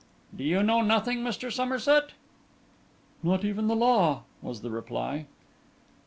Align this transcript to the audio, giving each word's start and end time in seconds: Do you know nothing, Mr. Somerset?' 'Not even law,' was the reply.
Do 0.35 0.43
you 0.43 0.63
know 0.63 0.81
nothing, 0.81 1.19
Mr. 1.19 1.51
Somerset?' 1.51 2.13
'Not 3.21 3.45
even 3.45 3.67
law,' 3.67 4.23
was 4.41 4.61
the 4.61 4.71
reply. 4.71 5.27